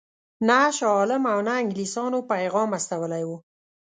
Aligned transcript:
نه 0.47 0.59
شاه 0.77 0.93
عالم 0.99 1.23
او 1.33 1.39
نه 1.47 1.53
انګلیسیانو 1.61 2.19
پیغام 2.31 2.69
استولی 2.79 3.23
وو. 3.27 3.37